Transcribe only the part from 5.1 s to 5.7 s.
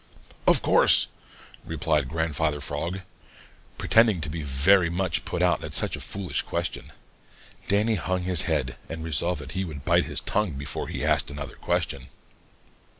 put out